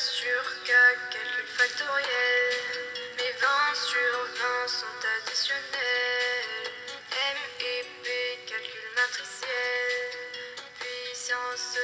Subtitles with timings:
[0.00, 0.70] sur K,
[1.12, 2.56] calcul factoriel.
[3.18, 6.72] Mes 20 sur 20 sont additionnels.
[7.12, 8.08] M et P,
[8.48, 9.92] calcul matriciel.
[10.80, 11.76] Puissance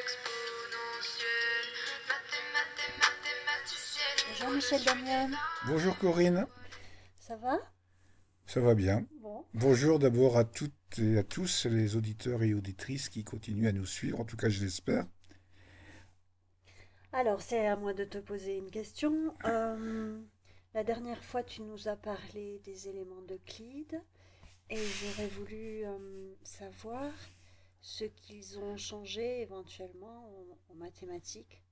[0.00, 1.68] exponentielle.
[2.08, 4.20] Mathématiques, mathématicienne.
[4.30, 5.30] Bonjour Michel Damian,
[5.66, 6.46] Bonjour Corinne,
[7.18, 7.58] ça va?
[8.46, 9.04] Ça va bien.
[9.20, 9.44] Bon.
[9.52, 13.84] Bonjour d'abord à toutes et à tous les auditeurs et auditrices qui continuent à nous
[13.84, 15.04] suivre, en tout cas je l'espère.
[17.20, 19.34] Alors, c'est à moi de te poser une question.
[19.44, 20.18] Euh,
[20.72, 24.02] la dernière fois, tu nous as parlé des éléments d'Euclide
[24.70, 27.12] et j'aurais voulu euh, savoir
[27.82, 30.32] ce qu'ils ont changé éventuellement
[30.70, 31.62] en, mathématiques.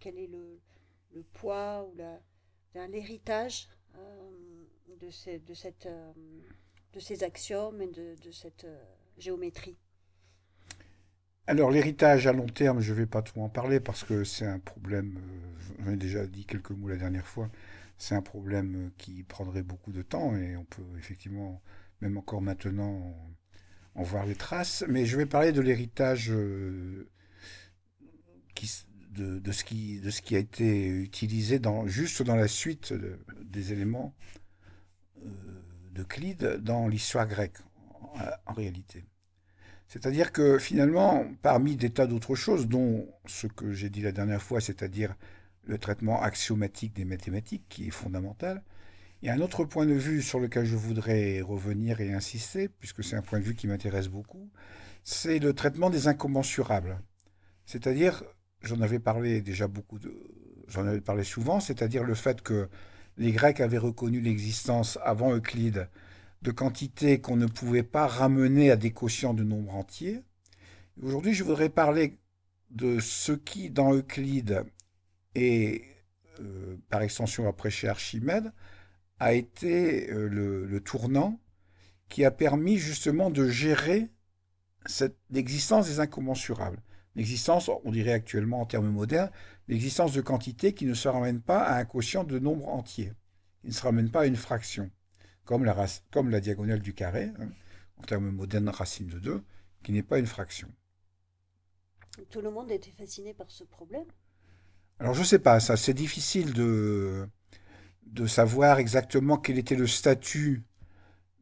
[0.00, 0.60] Quel est le,
[1.32, 1.94] poids ou
[2.74, 4.64] l'héritage euh,
[4.96, 5.40] de, ces,
[7.22, 8.66] axiomes et de, cette
[9.16, 9.78] géométrie.
[11.48, 14.46] Alors l'héritage à long terme, je ne vais pas trop en parler parce que c'est
[14.46, 17.50] un problème, euh, j'en ai déjà dit quelques mots la dernière fois,
[17.96, 21.60] c'est un problème euh, qui prendrait beaucoup de temps et on peut effectivement,
[22.02, 23.14] même encore maintenant,
[23.96, 24.84] en voir les traces.
[24.88, 27.08] Mais je vais parler de l'héritage euh,
[29.12, 33.72] de, de ce qui, de a été utilisé dans, juste dans la suite de- des
[33.72, 34.14] éléments
[35.24, 35.28] euh,
[35.92, 37.58] d'Euclide dans l'histoire grecque,
[38.46, 39.04] en réalité.
[39.88, 44.42] C'est-à-dire que finalement, parmi des tas d'autres choses, dont ce que j'ai dit la dernière
[44.42, 45.16] fois, c'est-à-dire
[45.66, 48.62] le traitement axiomatique des mathématiques, qui est fondamental,
[49.22, 52.68] il y a un autre point de vue sur lequel je voudrais revenir et insister,
[52.68, 54.50] puisque c'est un point de vue qui m'intéresse beaucoup,
[55.04, 57.00] c'est le traitement des incommensurables.
[57.66, 58.22] C'est-à-dire,
[58.62, 59.98] j'en avais parlé déjà beaucoup
[60.68, 62.68] j'en avais parlé souvent, c'est-à-dire le fait que
[63.16, 65.88] les Grecs avaient reconnu l'existence avant Euclide
[66.42, 70.22] de quantités qu'on ne pouvait pas ramener à des quotients de nombres entiers.
[71.02, 72.18] Aujourd'hui, je voudrais parler
[72.70, 74.64] de ce qui, dans Euclide
[75.34, 75.84] et
[76.40, 78.52] euh, par extension après chez Archimède,
[79.18, 81.40] a été euh, le, tournant
[82.08, 84.08] qui a permis justement de gérer
[85.30, 86.80] l'existence des incommensurables.
[87.14, 89.30] L'existence, on dirait actuellement en termes modernes,
[89.66, 93.12] l'existence de quantités qui ne se ramènent pas à un quotient de nombre entier,
[93.60, 94.90] qui ne se ramènent pas à une fraction
[95.48, 97.48] comme la, comme la diagonale du carré, hein,
[97.96, 99.42] en termes modernes racine de 2,
[99.82, 100.68] qui n'est pas une fraction.
[102.30, 104.06] Tout le monde était fasciné par ce problème.
[105.00, 107.28] Alors je ne sais pas, ça c'est difficile de,
[108.06, 110.64] de savoir exactement quel était le statut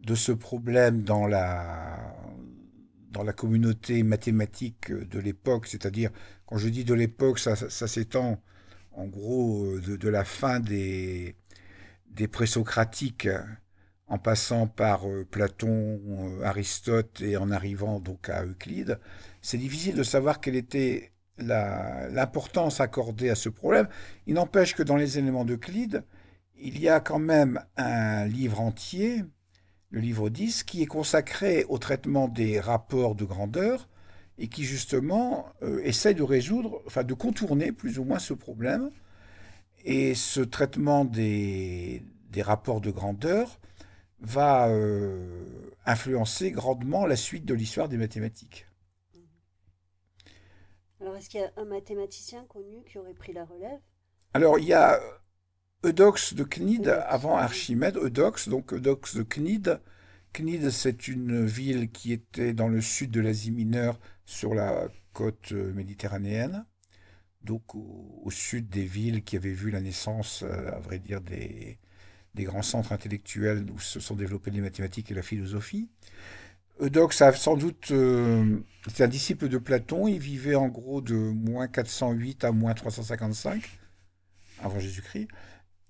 [0.00, 2.14] de ce problème dans la,
[3.10, 6.10] dans la communauté mathématique de l'époque, c'est-à-dire
[6.46, 8.42] quand je dis de l'époque, ça, ça, ça s'étend
[8.92, 11.36] en gros euh, de, de la fin des,
[12.10, 13.28] des présocratiques
[14.08, 18.98] en passant par euh, Platon, euh, Aristote et en arrivant donc à Euclide,
[19.42, 23.88] c'est difficile de savoir quelle était l'importance accordée à ce problème.
[24.26, 26.02] Il n'empêche que dans les éléments d'Euclide,
[26.58, 29.22] il y a quand même un livre entier,
[29.90, 33.88] le livre 10, qui est consacré au traitement des rapports de grandeur
[34.38, 38.90] et qui justement euh, essaye de résoudre, enfin de contourner plus ou moins ce problème.
[39.84, 42.02] Et ce traitement des
[42.38, 43.60] rapports de grandeur
[44.26, 48.66] va euh, influencer grandement la suite de l'histoire des mathématiques.
[51.00, 53.80] Alors, est-ce qu'il y a un mathématicien connu qui aurait pris la relève?
[54.34, 55.00] Alors, il y a
[55.84, 57.36] Eudoxe de Cnide avant.
[57.36, 59.80] Archimède, Eudoxe, donc Eudoxe de Cnide.
[60.32, 65.52] Cnide, c'est une ville qui était dans le sud de l'Asie mineure, sur la côte
[65.52, 66.66] euh, méditerranéenne,
[67.42, 71.20] donc au, au sud des villes qui avaient vu la naissance, euh, à vrai dire,
[71.22, 71.78] des,
[72.36, 75.88] des grands centres intellectuels où se sont développées les mathématiques et la philosophie.
[76.80, 81.14] Eudoxe a sans doute, euh, c'est un disciple de Platon, il vivait en gros de
[81.14, 83.62] moins 408 à moins 355
[84.60, 85.28] avant Jésus-Christ.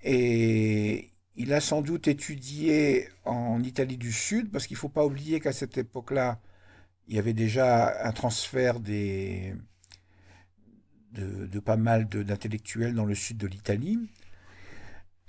[0.03, 5.05] Et il a sans doute étudié en Italie du Sud, parce qu'il ne faut pas
[5.05, 6.41] oublier qu'à cette époque-là,
[7.09, 9.53] il y avait déjà un transfert de,
[11.13, 13.99] de pas mal d'intellectuels dans le sud de l'Italie.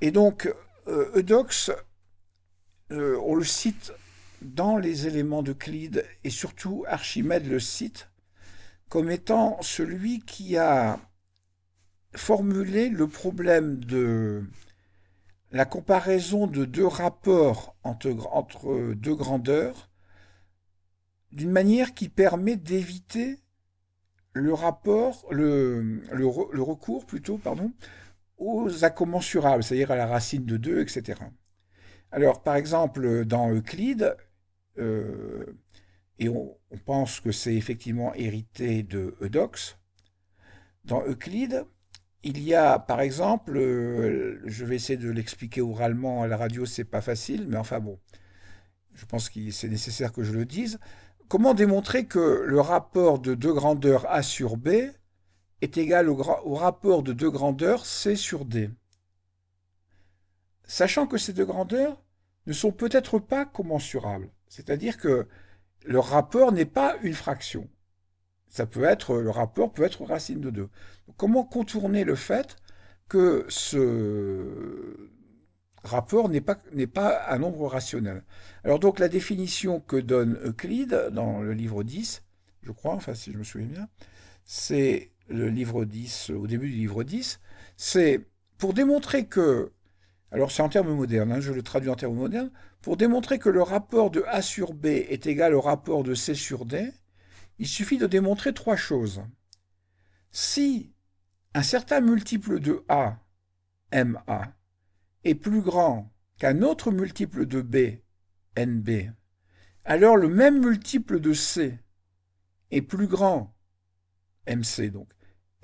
[0.02, 0.54] Et donc,
[0.88, 1.72] euh, Eudoxe,
[2.92, 3.92] euh, on le cite
[4.42, 8.10] dans les éléments d'Euclide, et surtout Archimède le cite,
[8.90, 11.00] comme étant celui qui a
[12.16, 14.44] formulé le problème de
[15.52, 19.90] la comparaison de deux rapports entre, deux grandeurs
[21.32, 23.40] d'une manière qui permet d'éviter
[24.34, 27.74] le rapport, le recours plutôt, pardon,
[28.38, 31.20] aux incommensurables, c'est-à-dire à la racine de 2, etc.
[32.12, 34.16] Alors, par exemple, dans Euclide,
[34.78, 35.46] euh,
[36.20, 39.78] et on, pense que c'est effectivement hérité de Eudoxe,
[40.86, 41.66] dans Euclide,
[42.24, 46.66] il y a, par exemple, euh, je vais essayer de l'expliquer oralement à la radio,
[46.66, 48.00] c'est pas facile, mais enfin bon,
[48.94, 50.80] je pense que c'est nécessaire que je le dise.
[51.28, 54.70] Comment démontrer que le rapport de deux grandeurs A sur B
[55.62, 56.16] est égal au,
[56.54, 58.70] rapport de deux grandeurs C sur D
[60.64, 62.04] Sachant que ces deux grandeurs
[62.46, 65.28] ne sont peut-être pas commensurables, c'est-à-dire que
[65.86, 67.70] le rapport n'est pas une fraction.
[68.50, 70.62] Ça peut être, le rapport peut être racine de 2.
[70.62, 70.72] Donc,
[71.18, 72.58] comment contourner le fait
[73.08, 75.10] que ce
[75.84, 78.24] rapport n'est pas, n'est pas un nombre rationnel?
[78.64, 82.24] Alors donc la définition que donne Euclide dans le livre 10,
[82.62, 83.90] je crois, enfin si je me souviens bien,
[84.44, 87.40] c'est le livre 10, au début du livre 10,
[87.76, 88.28] c'est
[88.58, 89.72] pour démontrer que,
[90.32, 92.52] alors c'est en termes modernes, hein, je le traduis en termes modernes,
[92.82, 96.34] pour démontrer que le rapport de A sur B est égal au rapport de C
[96.34, 96.92] sur D,
[97.60, 99.24] il suffit de démontrer trois choses.
[100.32, 100.94] Si
[101.54, 103.20] un certain multiple de A,
[103.92, 104.54] MA,
[105.24, 108.00] est plus grand qu'un autre multiple de B,
[108.58, 109.12] NB,
[109.86, 111.80] alors le même multiple de C
[112.72, 113.56] est plus grand,
[114.48, 115.10] MC donc,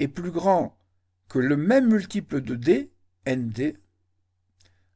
[0.03, 0.77] est plus grand
[1.29, 2.93] que le même multiple de D,
[3.25, 3.77] ND.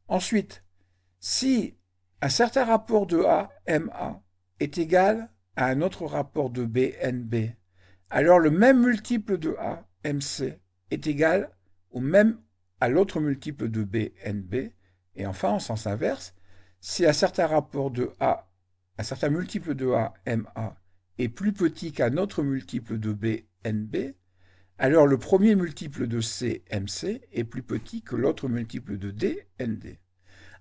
[0.07, 0.63] Ensuite,
[1.19, 1.75] si
[2.21, 4.21] un certain rapport de A, MA,
[4.59, 7.51] est égal à un autre rapport de B, NB,
[8.09, 10.59] alors le même multiple de A, MC,
[10.91, 11.51] est égal
[11.91, 12.39] au même
[12.79, 14.71] à l'autre multiple de B, NB,
[15.15, 16.35] et enfin, en sens inverse,
[16.79, 18.49] si un certain rapport de A,
[18.97, 20.75] un certain multiple de A, MA,
[21.17, 23.25] est plus petit qu'un autre multiple de B,
[23.65, 24.13] NB,
[24.79, 29.47] alors le premier multiple de C, MC, est plus petit que l'autre multiple de D,
[29.59, 29.97] ND.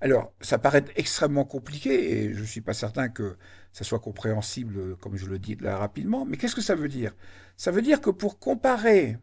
[0.01, 3.37] Alors, ça paraît extrêmement compliqué, et je ne suis pas certain que
[3.73, 7.15] ça soit compréhensible, comme je le dis là rapidement, mais qu'est-ce que ça veut dire?
[7.57, 9.19] Ça veut dire que pour comparer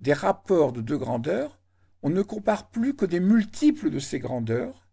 [0.00, 1.60] des rapports de deux grandeurs,
[2.02, 4.88] on ne compare plus que des multiples de ces grandeurs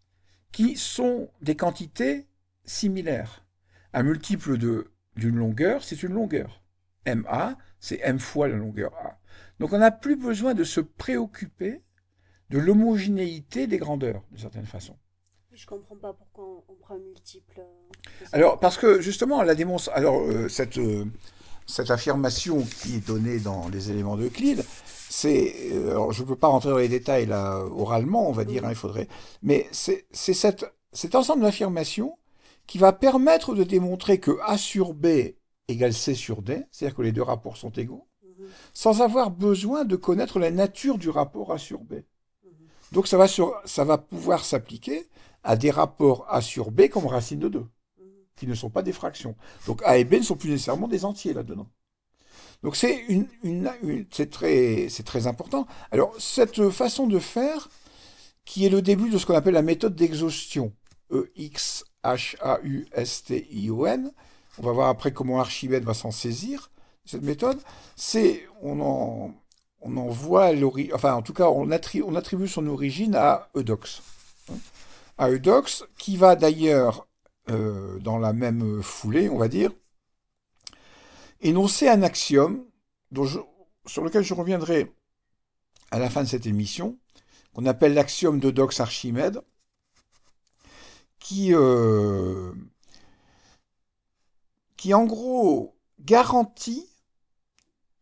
[0.52, 2.28] qui sont des quantités
[2.64, 3.46] similaires.
[3.94, 6.64] Un multiple d'une longueur, c'est une longueur.
[7.06, 9.20] MA, c'est M fois la longueur A.
[9.62, 11.84] Donc on n'a plus besoin de se préoccuper
[12.50, 14.98] de l'homogénéité des grandeurs, d'une certaine façon.
[15.54, 17.60] Je comprends pas pourquoi on, prend un multiple.
[17.60, 18.26] euh.
[18.32, 21.06] Alors, parce que justement, la démonstration, alors euh, cette, euh,
[21.68, 24.66] cette affirmation qui est donnée dans les éléments d'Euclide,
[25.10, 28.46] c'est, euh, alors je ne peux pas rentrer dans les détails là oralement, on va
[28.46, 29.08] dire, hein, il faudrait,
[29.44, 32.18] mais c'est c'est cette, cet ensemble d'affirmations
[32.66, 35.36] qui va permettre de démontrer que A sur B
[35.68, 38.08] égale C sur D, c'est-à-dire que les deux rapports sont égaux,
[38.74, 41.94] sans avoir besoin de connaître la nature du rapport A sur B.
[41.94, 42.52] mhm.
[42.92, 45.08] Donc ça va, sur, ça va pouvoir s'appliquer
[45.44, 48.06] à des rapports A sur B comme racine de 2 Mhm.
[48.36, 49.36] qui ne sont pas des fractions.
[49.68, 51.68] Donc A et B ne sont plus nécessairement des entiers là-dedans.
[52.64, 55.66] Donc c'est une, une- une- c'est très, c'est très important.
[55.92, 57.70] Alors cette façon de faire,
[58.46, 60.74] qui est le début de ce qu'on appelle la méthode d'exhaustion,
[61.12, 64.12] E X H A U S T I O N.
[64.58, 66.71] On va voir après comment Archimède va s'en saisir.
[67.06, 67.60] Cette méthode,
[67.96, 69.34] c'est on en,
[69.82, 73.50] on en voit l'ori, enfin en tout cas on attribue, on attribue son origine à
[73.56, 74.02] Eudoxe.
[74.50, 74.58] hein.
[75.18, 77.08] À Eudoxe, qui va d'ailleurs
[77.50, 79.72] euh, dans la même foulée, on va dire,
[81.42, 82.66] énoncer un axiome
[83.12, 83.28] dont
[83.86, 84.94] sur lequel je reviendrai
[85.92, 86.98] à la fin de cette émission,
[87.54, 89.42] qu'on appelle l'axiome d'Eudoxe-Archimède,
[91.20, 92.54] qui, euh,
[94.78, 96.88] qui en gros garantit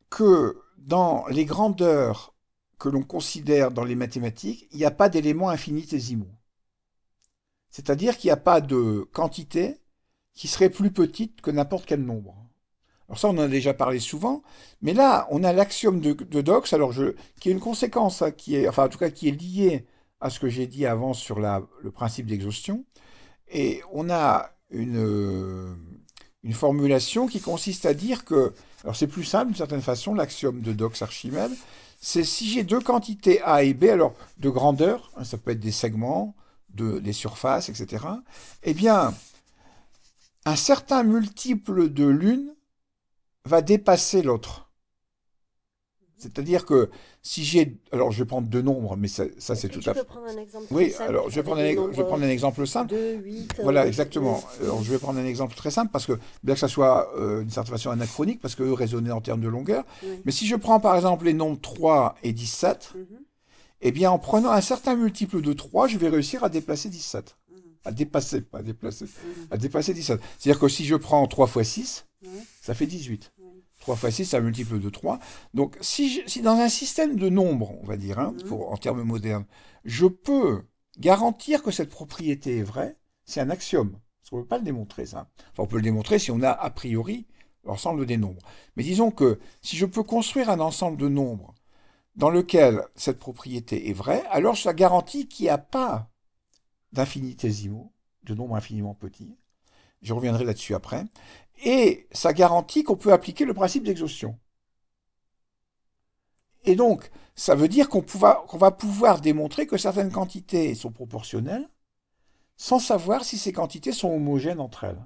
[0.09, 2.33] que dans les grandeurs
[2.79, 6.31] que l'on considère dans les mathématiques, il n'y a pas d'éléments infinitésimaux.
[7.69, 9.77] C'est-à-dire qu'il n'y a pas de quantité
[10.33, 12.35] qui serait plus petite que n'importe quel nombre.
[13.07, 14.43] Alors ça, on en a déjà parlé souvent,
[14.81, 16.93] mais là, on a l'axiome de, Dox, alors
[17.39, 19.87] qui est une conséquence, hein, qui est, enfin en tout cas qui est liée
[20.21, 22.85] à ce que j'ai dit avant sur le principe d'exhaustion,
[23.47, 25.75] et on a une,
[26.43, 28.53] une formulation qui consiste à dire que,
[28.83, 31.51] alors c'est plus simple d'une certaine façon, l'axiome de Dox Archimède,
[32.01, 35.59] c'est si j'ai deux quantités A et B, alors de grandeur, hein, ça peut être
[35.59, 36.35] des segments,
[36.73, 38.05] de, des surfaces, etc.,
[38.63, 39.13] eh bien,
[40.45, 42.55] un certain multiple de l'une
[43.45, 44.68] va dépasser l'autre.
[46.19, 46.89] C'est-à-dire que
[47.21, 47.77] si j'ai...
[47.91, 50.03] Alors, je vais prendre deux nombres, mais ça, ça c'est tout à fait...
[50.03, 52.07] prendre un exemple Oui, simple alors je vais, prendre un, des ex- je vais nombres
[52.07, 52.89] prendre un exemple simple.
[52.89, 53.53] 2, 8.
[53.63, 54.43] Voilà, exactement.
[54.61, 57.41] Alors, je vais prendre un exemple très simple parce que, bien que ça soit euh,
[57.41, 60.09] d'une certaine façon anachronique, parce qu'eux raisonnaient en termes de longueur, Oui.
[60.25, 63.05] mais si je prends par exemple les nombres 3 et 17, Mhm,
[63.81, 67.37] eh bien en prenant un certain multiple de 3, je vais réussir à déplacer 17.
[67.49, 69.47] mhm, À dépasser, pas à déplacer, mhm.
[69.51, 70.19] à dépasser 17.
[70.37, 72.29] C'est-à-dire que si je prends 3 fois 6, Ouais,
[72.61, 73.31] ça fait 18.
[73.91, 73.95] Ouais.
[73.95, 75.19] 3 fois 6, c'est un multiple de 3.
[75.53, 78.43] Donc, si, je- si dans un système de nombres, on va dire, hein, Mhm.
[78.47, 79.45] pour- en termes modernes,
[79.85, 80.63] je peux
[80.99, 83.91] garantir que cette propriété est vraie, c'est un axiome.
[84.21, 85.29] Parce qu'on ne peut pas le démontrer, ça.
[85.51, 87.25] Enfin, on peut le démontrer si on a a priori
[87.65, 88.41] l'ensemble des nombres.
[88.75, 91.55] Mais disons que si je peux construire un ensemble de nombres
[92.15, 96.09] dans lequel cette propriété est vraie, alors ça garantit qu'il n'y a pas
[96.91, 97.91] d'infinitésimaux,
[98.23, 99.37] de nombres infiniment petits.
[100.01, 101.05] Je reviendrai là-dessus après.
[101.63, 104.37] Et ça garantit qu'on peut appliquer le principe d'exhaustion.
[106.63, 108.03] Et donc, ça veut dire qu'on
[108.57, 111.69] va pouvoir démontrer que certaines quantités sont proportionnelles
[112.59, 115.01] sans savoir si ces quantités sont homogènes entre elles.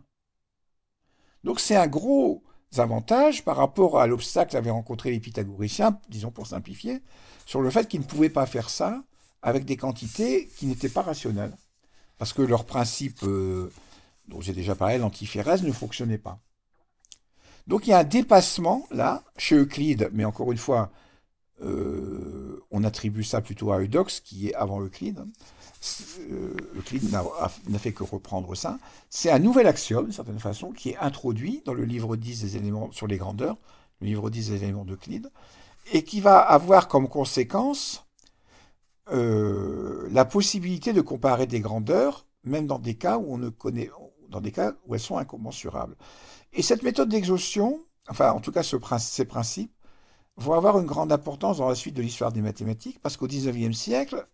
[1.43, 2.43] Donc c'est un gros
[2.77, 7.03] avantage par rapport à l'obstacle qu'avaient rencontré les pythagoriciens, disons pour simplifier,
[7.45, 9.03] sur le fait qu'ils ne pouvaient pas faire ça
[9.43, 11.55] avec des quantités qui n'étaient pas rationnelles.
[12.17, 13.71] Parce que leur principe, euh,
[14.27, 16.39] dont j'ai déjà parlé, l'antiphérèse, ne fonctionnait pas.
[17.67, 20.91] Donc il y a un dépassement là, chez Euclide, mais encore une fois,
[21.61, 25.25] euh, on attribue ça plutôt à Eudoxe, qui est avant Euclide.
[26.31, 28.79] Euh, Euclide n'a fait que reprendre ça.
[29.09, 32.57] C'est un nouvel axiome, d'une certaine façon, qui est introduit dans le livre 10 des
[32.57, 33.57] éléments sur les grandeurs,
[34.01, 35.29] le livre 10 des éléments d'Euclide,
[35.91, 38.05] et qui va avoir comme conséquence
[39.11, 43.89] euh, la possibilité de comparer des grandeurs, même dans des cas où on ne connaît,
[44.33, 45.95] dans des cas où elles sont incommensurables.
[46.51, 49.73] Et cette méthode d'exhaustion, enfin en tout cas ces principes,
[50.35, 53.77] vont avoir une grande importance dans la suite de l'histoire des mathématiques, parce qu'au XIXe
[53.77, 54.27] siècle,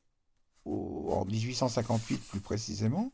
[0.65, 3.11] en 1858 plus précisément,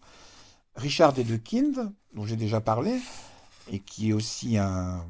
[0.76, 3.00] Richard Dedekind, dont j'ai déjà parlé,
[3.72, 5.04] et qui est aussi un,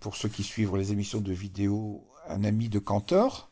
[0.00, 3.50] pour ceux qui suivent les émissions de vidéo, un ami de Cantor,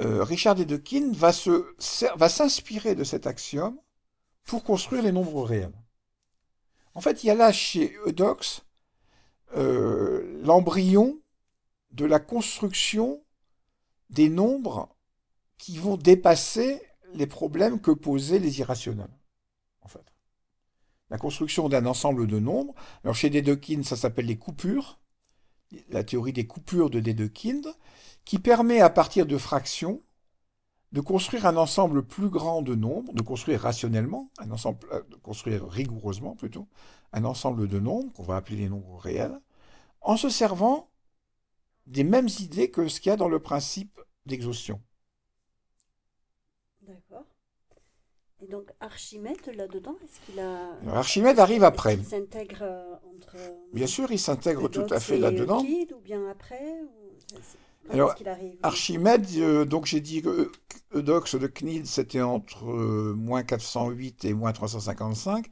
[0.00, 3.76] euh, Richard Dedekind va s'inspirer de cet axiome
[4.44, 5.83] pour construire les nombres réels.
[6.94, 8.64] En fait, il y a là chez Eudoxe
[9.56, 11.20] euh, l'embryon
[11.92, 13.22] de la construction
[14.10, 14.96] des nombres
[15.58, 16.82] qui vont dépasser
[17.14, 19.16] les problèmes que posaient les irrationnels.
[19.82, 20.04] En fait.
[21.10, 22.74] La construction d'un ensemble de nombres.
[23.04, 24.98] Alors chez Dedekind, ça s'appelle les coupures.
[25.88, 27.66] La théorie des coupures de Dedekind,
[28.24, 30.02] qui permet à partir de fractions
[30.94, 35.16] de construire un ensemble plus grand de nombres, de construire rationnellement, un ensemble, euh, de
[35.16, 36.68] construire rigoureusement plutôt,
[37.12, 39.40] un ensemble de nombres qu'on va appeler les nombres réels,
[40.02, 40.88] en se servant
[41.88, 44.80] des mêmes idées que ce qu'il y a dans le principe d'exhaustion.
[46.82, 47.26] D'accord.
[48.40, 50.74] Et donc Archimède, là-dedans, est-ce qu'il a...
[50.82, 51.96] Alors, Archimède arrive après.
[51.96, 53.36] s'intègre euh, entre...
[53.72, 55.60] Bien sûr, il s'intègre tout à fait là-dedans.
[55.60, 57.36] Ou bien après ou...
[57.90, 58.56] Alors, arrive?
[58.62, 64.24] Archimède, euh, donc j'ai dit que Eu- Eudoxe de Cnide, c'était entre euh, moins 408
[64.24, 65.50] et moins 355.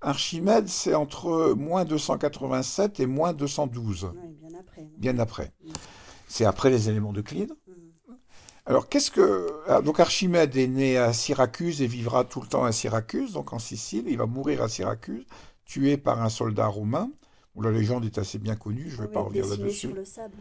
[0.00, 4.82] Archimède, c'est entre moins 287 et moins 212, Oui, bien après.
[4.82, 4.88] non?
[4.98, 5.52] Bien après.
[5.64, 5.72] Mm.
[6.28, 7.52] C'est après les éléments d'Euclide.
[7.66, 8.12] Mm.
[8.66, 9.46] Alors, qu'est-ce que.
[9.68, 13.52] ah, donc, Archimède est né à Syracuse et vivra tout le temps à Syracuse, donc
[13.52, 14.04] en Sicile.
[14.08, 15.24] Il va mourir à Syracuse,
[15.64, 17.10] tué par un soldat romain.
[17.54, 19.86] Où la légende est assez bien connue, je ne vais Oui, pas revenir là-dessus.
[19.88, 20.34] sur le sable.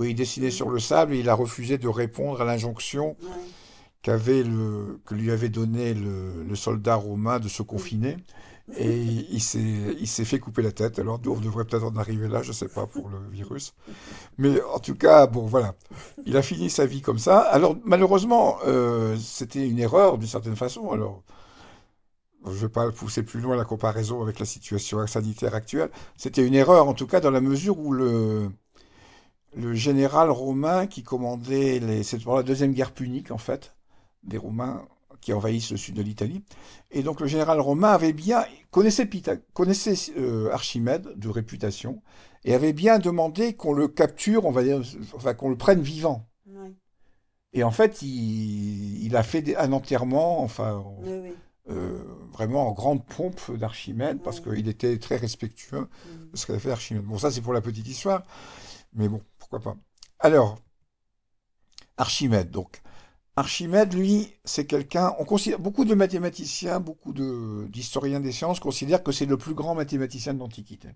[0.00, 3.18] Oui, il dessinait sur le sable et il a refusé de répondre à l'injonction
[4.00, 4.42] qu'avait
[5.04, 8.16] que lui avait donné le, soldat romain de se confiner.
[8.78, 9.60] Et il s'est,
[10.00, 10.98] il s'est fait couper la tête.
[10.98, 13.74] Alors, on devrait peut-être en arriver là, je ne sais pas, pour le virus.
[14.38, 15.74] Mais en tout cas, bon, voilà.
[16.24, 17.40] Il a fini sa vie comme ça.
[17.40, 20.92] Alors, malheureusement, euh, c'était une erreur d'une certaine façon.
[20.92, 21.22] Alors,
[22.46, 25.90] je ne vais pas pousser plus loin la comparaison avec la situation sanitaire actuelle.
[26.16, 28.50] C'était une erreur, en tout cas, dans la mesure où le,
[29.54, 33.74] le général romain qui commandait les, c'est la deuxième guerre punique, en fait,
[34.22, 34.84] des Romains
[35.20, 36.42] qui envahissent le sud de l'Italie.
[36.90, 39.08] Et donc le général romain avait bien connaissait,
[39.52, 42.00] connaissait euh, Archimède de réputation
[42.44, 44.80] et avait bien demandé qu'on le capture, on va dire,
[45.14, 46.26] enfin qu'on le prenne vivant.
[47.52, 51.32] Et en fait, il, il a fait des- un enterrement, enfin en- Oui, oui.
[51.68, 51.98] euh,
[52.32, 56.30] vraiment en grande pompe d'Archimède parce qu'il était très respectueux Mm.
[56.32, 57.02] de ce qu'avait fait Archimède.
[57.04, 58.22] Bon, ça c'est pour la petite histoire,
[58.94, 59.78] mais bon, pourquoi pas.
[60.20, 60.58] Alors,
[61.96, 62.82] Archimède, donc.
[63.36, 69.02] Archimède, lui, c'est quelqu'un, on considère, beaucoup de mathématiciens, beaucoup de, d'historiens des sciences considèrent
[69.02, 70.88] que c'est le plus grand mathématicien de l'Antiquité.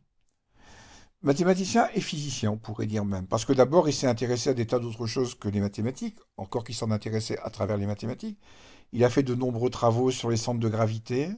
[1.23, 3.27] Mathématicien et physicien, on pourrait dire même.
[3.27, 6.65] Parce que d'abord, il s'est intéressé à des tas d'autres choses que les mathématiques, encore
[6.65, 8.39] qu'il s'en intéressait à travers les mathématiques.
[8.93, 11.31] Il a fait de nombreux travaux sur les centres de gravité,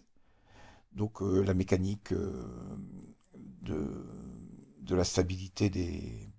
[0.92, 2.46] donc euh, la mécanique euh,
[3.62, 6.30] de la stabilité des,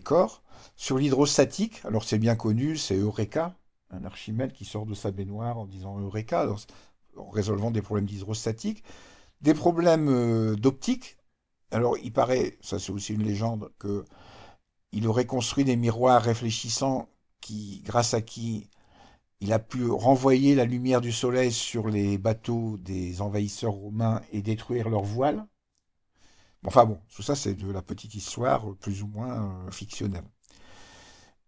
[0.00, 0.42] corps.
[0.76, 3.54] Sur l'hydrostatique, alors c'est bien connu, c'est Eureka,
[3.90, 6.48] un Archimède qui sort de sa baignoire en disant Eureka,
[7.16, 8.82] en résolvant des problèmes d'hydrostatique.
[9.40, 11.18] Des problèmes euh, d'optique.
[11.70, 14.04] Alors il paraît, ça c'est aussi une légende, que
[14.92, 17.08] il aurait construit des miroirs réfléchissants
[17.40, 18.68] qui, grâce à qui
[19.40, 24.40] il a pu renvoyer la lumière du soleil sur les bateaux des envahisseurs romains et
[24.40, 25.44] détruire leurs voiles.
[26.66, 30.24] Enfin bon, tout ça c'est de la petite histoire plus ou moins euh, fictionnelle.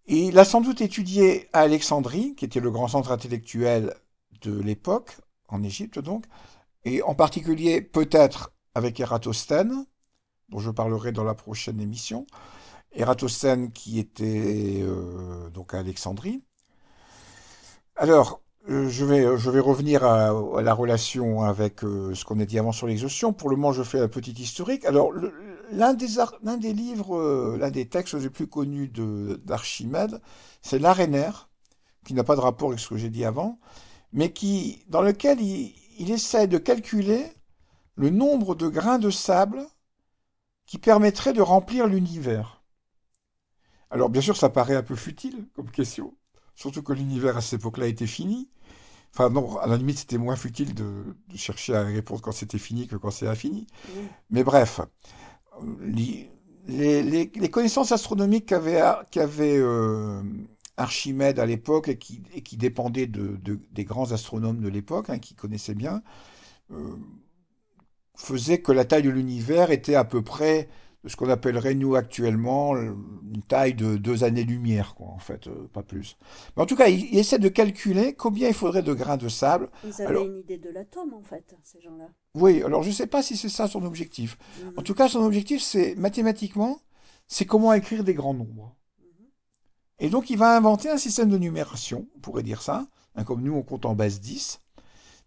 [0.07, 3.95] Il a sans doute étudié à Alexandrie, qui était le grand centre intellectuel
[4.43, 5.17] de l'époque,
[5.49, 6.27] en Égypte donc,
[6.85, 9.87] et en particulier peut-être avec Ératosthène,
[10.49, 12.27] dont je parlerai dans la prochaine émission.
[12.93, 16.43] Ératosthène qui était euh, donc à Alexandrie.
[17.97, 22.59] Alors, je, vais, je vais revenir à, la relation avec euh, ce qu'on a dit
[22.59, 23.33] avant sur l'exhaustion.
[23.33, 24.85] Pour le moment, je fais un petit historique.
[24.85, 25.13] Alors,
[25.71, 26.09] l'un des,
[26.59, 28.89] des livres, l'un des textes les plus connus
[29.45, 30.21] d'Archimède,
[30.63, 31.49] c'est l'Arénaire,
[32.05, 33.59] qui n'a pas de rapport avec ce que j'ai dit avant,
[34.13, 37.25] mais qui, dans lequel il, il essaie de calculer
[37.95, 39.67] le nombre de grains de sable
[40.67, 42.63] qui permettrait de remplir l'univers.
[43.91, 46.15] Alors bien sûr, ça paraît un peu futile comme question,
[46.55, 48.51] surtout que l'univers à cette époque-là était fini.
[49.13, 52.87] Enfin non, à la limite, c'était moins futile de, chercher à répondre quand c'était fini
[52.87, 53.67] que quand c'est infini.
[54.31, 54.81] Mais bref,
[55.81, 56.31] les,
[57.51, 60.23] connaissances astronomiques qu'avait euh,
[60.77, 66.03] Archimède à l'époque et qui, dépendaient des grands astronomes de l'époque, hein, qui connaissaient bien,
[66.73, 66.97] euh,
[68.17, 70.69] faisait que la taille de l'univers était à peu près de
[71.07, 75.83] ce qu'on appellerait nous actuellement une taille de deux années-lumière, quoi, en fait, euh, pas
[75.83, 76.17] plus.
[76.57, 79.71] Mais en tout cas, il, essaie de calculer combien il faudrait de grains de sable.
[79.85, 82.09] Ils avaient une idée de l'atome, en fait, ces gens-là.
[82.35, 84.39] Oui, alors je ne sais pas si c'est ça son objectif.
[84.63, 84.73] Mhm.
[84.77, 86.81] En tout cas, son objectif, c'est mathématiquement,
[87.27, 88.77] c'est comment écrire des grands nombres.
[88.99, 89.27] Mhm.
[90.01, 93.43] Et donc, il va inventer un système de numération, on pourrait dire ça, hein, comme
[93.43, 94.61] nous, on compte en base 10.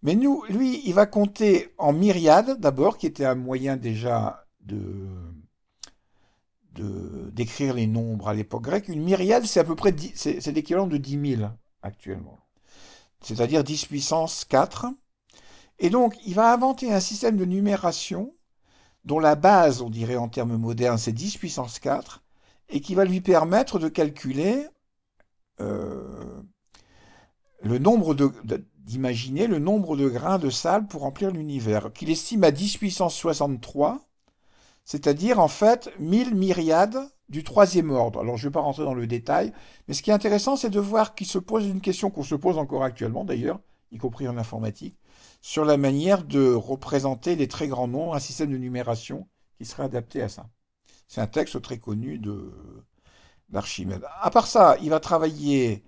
[0.01, 5.07] Mais nous, lui, il va compter en myriades d'abord, qui était un moyen déjà de
[6.73, 8.87] d'écrire les nombres à l'époque grecque.
[8.87, 11.49] Une myriade, c'est à peu près c'est l'équivalent de 10 000
[11.81, 12.39] actuellement.
[13.21, 14.87] C'est-à-dire 10 puissance 4.
[15.79, 18.33] Et donc, il va inventer un système de numération
[19.05, 22.23] dont la base, on dirait en termes modernes, c'est 10 puissance 4,
[22.69, 24.67] et qui va lui permettre de calculer
[25.61, 26.41] euh,
[27.61, 28.31] le nombre de,
[28.77, 33.15] d'imaginer le nombre de grains de sable pour remplir l'univers, qu'il estime à 10 puissance
[33.15, 34.08] 63,
[34.89, 36.97] c'est-à-dire en fait 1000 myriades
[37.29, 38.21] du troisième ordre.
[38.21, 39.53] Alors je ne vais pas rentrer dans le détail,
[39.87, 42.33] mais ce qui est intéressant, c'est de voir qu'il se pose une question qu'on se
[42.33, 43.59] pose encore actuellement d'ailleurs,
[43.91, 44.97] y compris en informatique,
[45.41, 49.27] sur la manière de représenter les très grands nombres, un système de numération
[49.59, 50.49] qui serait adapté à ça.
[51.07, 52.51] C'est un texte très connu de
[53.49, 54.03] d'Archimède.
[54.21, 55.83] À part ça, il va travailler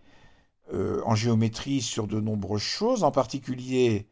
[0.73, 4.07] euh, en géométrie sur de nombreuses choses, en particulier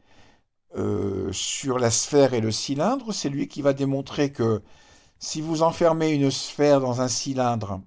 [0.76, 3.12] euh, sur la sphère et le cylindre.
[3.12, 4.62] C'est lui qui va démontrer que
[5.18, 7.80] si vous enfermez une sphère dans un cylindre,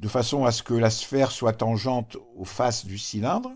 [0.00, 3.52] de façon à ce que la sphère soit tangente aux faces du cylindre,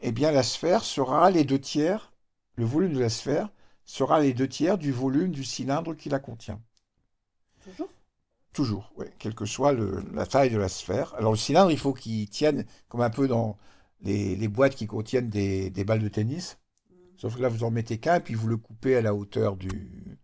[0.00, 2.12] eh bien la sphère sera les deux tiers,
[2.56, 3.48] le volume de la sphère
[3.84, 6.60] sera les deux tiers du volume du cylindre qui la contient.
[7.64, 7.88] Toujours?
[8.52, 11.14] Toujours, oui, quelle que soit la taille de la sphère.
[11.14, 13.56] Alors le cylindre, il faut qu'il tienne comme un peu dans
[14.02, 16.58] les, boîtes qui contiennent des, balles de tennis.
[17.20, 20.18] Sauf que là, vous en mettez qu'un, puis vous le coupez à la hauteur du,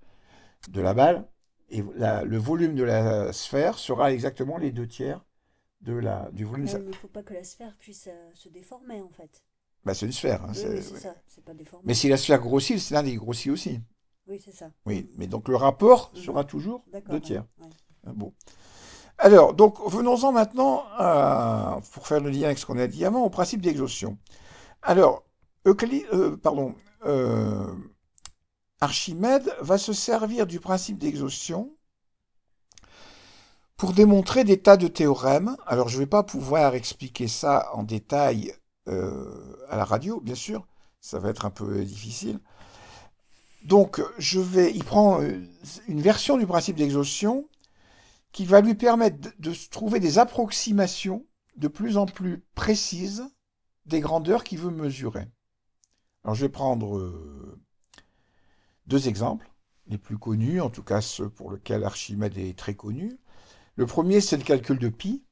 [0.71, 1.29] de la balle.
[1.69, 5.23] Et le volume de la sphère sera exactement les deux tiers
[5.83, 6.67] de la, du volume.
[6.67, 9.43] il ne faut pas que la sphère puisse euh, se déformer, en fait.
[9.85, 10.43] Bah, c'est une sphère.
[10.43, 11.85] Hein, c'est ça, c'est pas déformé.
[11.87, 13.81] Mais si la sphère grossit, le cylindre il grossit aussi.
[14.27, 14.71] Oui, c'est ça.
[14.87, 16.19] Oui, mais donc le rapport mm.
[16.19, 17.45] sera toujours deux tiers.
[18.07, 18.33] Ah bon.
[19.19, 20.85] Alors, donc, venons-en maintenant,
[21.93, 24.17] pour faire le lien avec ce qu'on a dit avant, au principe d'exhaustion.
[24.83, 25.27] Alors,
[25.67, 27.75] euh, pardon, euh,
[28.81, 31.77] Archimède va se servir du principe d'exhaustion
[33.77, 35.57] pour démontrer des tas de théorèmes.
[35.67, 38.55] Alors, je ne vais pas pouvoir expliquer ça en détail
[38.89, 40.67] euh, à la radio, bien sûr,
[41.01, 42.41] ça va être un peu difficile.
[43.65, 45.21] Donc, je vais, il prend
[45.89, 47.49] une version du principe d'exhaustion
[48.37, 53.25] qui va lui permettre de, trouver des approximations de plus en plus précises
[53.87, 55.27] des grandeurs qu'il veut mesurer.
[56.27, 57.57] Alors je vais prendre euh,
[58.89, 59.49] deux exemples,
[59.87, 63.17] les plus connus, en tout cas ceux pour lesquels Archimède est très connu.
[63.77, 65.25] Le premier, c'est le calcul de pi,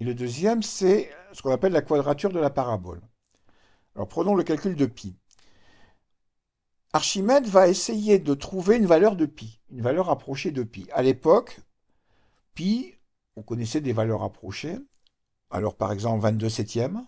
[0.00, 3.02] et le deuxième, c'est ce qu'on appelle la quadrature de la parabole.
[3.94, 5.14] Alors prenons le calcul de pi.
[6.94, 10.88] Archimède va essayer de trouver une valeur de pi, une valeur approchée de pi.
[10.94, 11.60] À l'époque,
[12.54, 12.94] Pi,
[13.36, 14.78] on connaissait des valeurs approchées.
[15.50, 17.04] Alors par exemple 22 septièmes,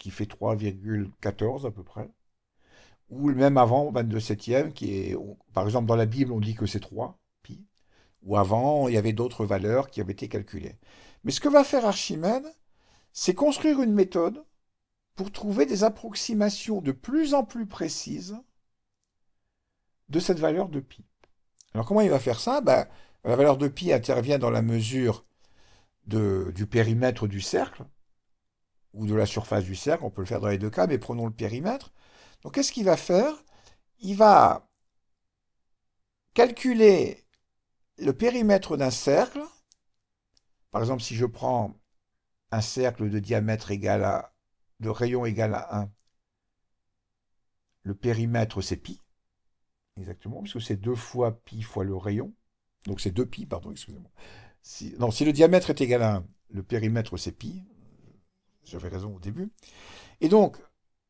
[0.00, 2.10] qui fait 3,14 à peu près.
[3.10, 5.16] Ou même avant 22 septièmes, qui est,
[5.52, 7.64] par exemple dans la Bible on dit que c'est 3, pi.
[8.22, 10.76] Ou avant, il y avait d'autres valeurs qui avaient été calculées.
[11.24, 12.46] Mais ce que va faire Archimède,
[13.12, 14.44] c'est construire une méthode
[15.16, 18.36] pour trouver des approximations de plus en plus précises
[20.08, 21.04] de cette valeur de pi.
[21.74, 22.60] Alors comment il va faire ça?
[22.60, 22.86] Ben,
[23.24, 25.24] La valeur de pi intervient dans la mesure
[26.06, 27.84] de, du périmètre du cercle,
[28.92, 30.98] ou de la surface du cercle, on peut le faire dans les deux cas, mais
[30.98, 31.92] prenons le périmètre.
[32.42, 33.44] Donc qu'est-ce qu'il va faire?
[34.00, 34.68] Il va
[36.34, 37.24] calculer
[37.98, 39.42] le périmètre d'un cercle.
[40.70, 41.78] Par exemple, si je prends
[42.50, 44.34] un cercle de diamètre égal à,
[44.80, 45.90] de rayon égal à 1,
[47.82, 49.00] le périmètre c'est pi,
[49.96, 52.34] exactement, puisque c'est 2 fois pi fois le rayon.
[52.86, 54.10] Donc c'est 2 pi, pardon, excusez-moi.
[54.62, 57.64] Si, le diamètre est égal à 1, le périmètre c'est pi.
[58.70, 59.50] J'avais raison au début.
[60.20, 60.56] Et donc,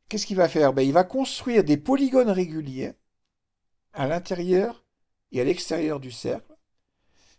[0.09, 0.73] qu'est-ce qu'il va faire?
[0.73, 2.95] Ben, Il va construire des polygones réguliers
[3.93, 4.85] à l'intérieur
[5.33, 6.57] et à l'extérieur du cercle,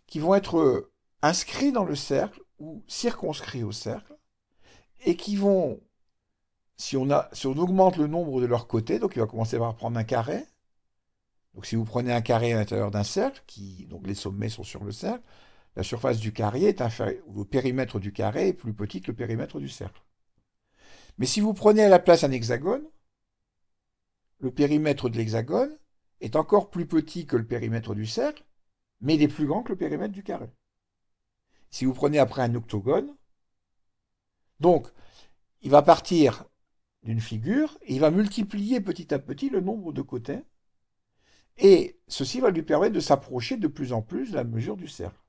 [0.06, 0.90] qui vont être
[1.22, 4.16] inscrits dans le cercle ou circonscrits au cercle,
[5.04, 5.80] et qui vont,
[6.76, 7.08] si on,
[7.44, 10.44] augmente le nombre de leurs côtés, donc il va commencer par prendre un carré,
[11.54, 13.42] donc si vous prenez un carré à l'intérieur d'un cercle,
[13.88, 15.24] donc les sommets sont sur le cercle,
[15.76, 19.10] la surface du carré est inférieure, ou le périmètre du carré est plus petit que
[19.10, 20.02] le périmètre du cercle.
[21.18, 22.84] Mais si vous prenez à la place un hexagone,
[24.38, 25.78] le périmètre de l'hexagone
[26.20, 28.44] est encore plus petit que le périmètre du cercle,
[29.00, 30.50] mais il est plus grand que le périmètre du carré.
[31.70, 33.16] Si vous prenez après un octogone,
[34.60, 34.88] donc
[35.62, 36.44] il va partir
[37.02, 40.42] d'une figure et il va multiplier petit à petit le nombre de côtés,
[41.58, 44.88] et ceci va lui permettre de s'approcher de plus en plus de la mesure du
[44.88, 45.20] cercle.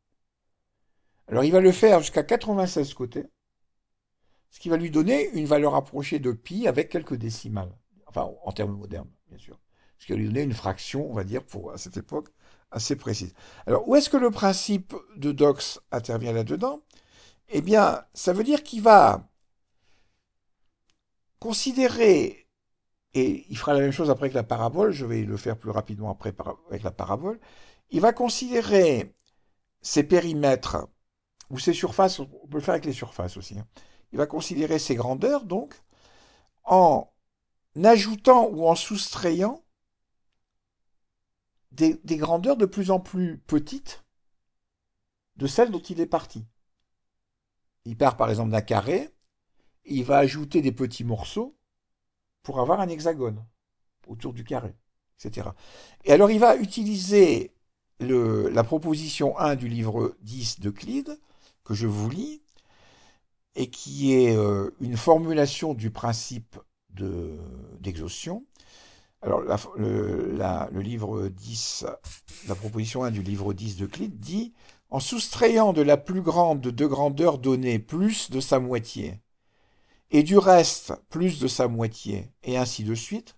[1.28, 3.26] Alors il va le faire jusqu'à 96 côtés,
[4.54, 8.52] ce qui va lui donner une valeur approchée de pi avec quelques décimales, enfin en
[8.52, 9.60] termes modernes, bien sûr.
[9.98, 12.30] Ce qui va lui donner une fraction, on va dire, pour à cette époque,
[12.70, 13.34] assez précise.
[13.66, 16.84] Alors où est-ce que le principe de Dox intervient là-dedans?
[17.50, 19.28] Eh bien, ça veut dire qu'il va
[21.39, 22.48] considérer,
[23.16, 25.72] et il fera la même chose après avec la parabole, je vais le faire plus
[25.72, 26.32] rapidement après
[26.70, 27.39] avec la parabole,
[27.89, 29.16] il va considérer
[29.82, 30.88] ces périmètres
[31.50, 33.66] ou ces surfaces, on peut le faire avec les surfaces aussi, hein.
[34.13, 35.73] Il va considérer ces grandeurs donc
[36.63, 37.12] en
[37.84, 39.65] ajoutant ou en soustrayant
[41.71, 44.04] des, grandeurs de plus en plus petites
[45.36, 46.45] de celles dont il est parti.
[47.86, 49.10] Il part par exemple d'un carré,
[49.86, 51.58] il va ajouter des petits morceaux
[52.43, 53.43] pour avoir un hexagone
[54.06, 54.76] autour du carré,
[55.17, 55.49] etc.
[56.06, 57.56] Et alors il va utiliser
[57.99, 61.19] la proposition 1 du livre 10 d'Euclide,
[61.63, 62.43] que je vous lis,
[63.56, 66.58] et qui est euh, une formulation du principe
[67.80, 68.46] d'exhaustion.
[69.22, 69.42] Alors,
[69.78, 71.86] le, livre 10,
[72.48, 74.54] la proposition 1 du livre 10 d'Euclide dit
[74.89, 79.22] En soustrayant de la plus grande de grandeur donnée plus de sa moitié,
[80.12, 83.38] et du reste plus de sa moitié, et ainsi de suite,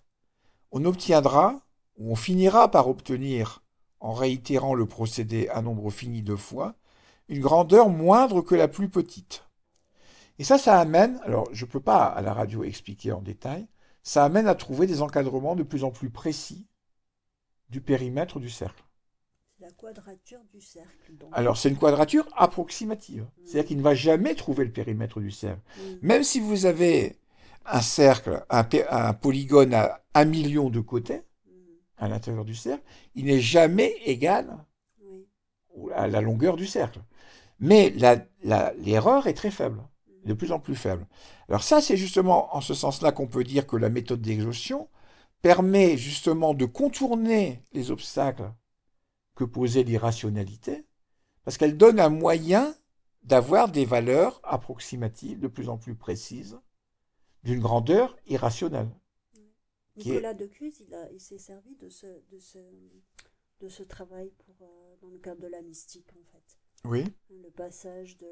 [0.72, 1.60] on obtiendra,
[1.98, 3.62] ou on finira par obtenir,
[4.00, 6.74] en réitérant le procédé un nombre fini de fois,
[7.28, 9.45] une grandeur moindre que la plus petite.
[10.38, 13.66] Et ça, ça amène, alors je ne peux pas à la radio expliquer en détail,
[14.02, 16.66] ça amène à trouver des encadrements de plus en plus précis
[17.70, 18.84] du périmètre du cercle.
[19.58, 21.16] La quadrature du cercle.
[21.18, 21.30] Donc.
[21.32, 23.22] Alors c'est une quadrature approximative.
[23.22, 23.42] Mmh.
[23.44, 25.62] C'est-à-dire qu'il ne va jamais trouver le périmètre du cercle.
[25.78, 25.82] Mmh.
[26.02, 27.16] Même si vous avez
[27.64, 31.50] un cercle, un, un, polygone à un million de côtés, mmh.
[31.96, 34.58] à l'intérieur du cercle, il n'est jamais égal
[35.94, 37.00] à la longueur du cercle.
[37.58, 39.82] Mais l'erreur la, est très faible,
[40.26, 41.06] de plus en plus faible.
[41.48, 44.88] Alors ça, c'est justement en ce sens-là qu'on peut dire que la méthode d'exhaustion
[45.40, 48.52] permet justement de contourner les obstacles
[49.34, 50.86] que posait l'irrationalité,
[51.44, 52.74] parce qu'elle donne un moyen
[53.22, 56.58] d'avoir des valeurs approximatives de plus en plus précises
[57.44, 58.90] d'une grandeur irrationnelle.
[59.96, 60.34] Nicolas est...
[60.34, 62.58] de Cuse, il, il s'est servi de ce, de ce,
[63.60, 66.58] de ce travail pour, euh, dans le cadre de la mystique, en fait.
[66.84, 67.04] Oui.
[67.30, 68.26] Le passage de,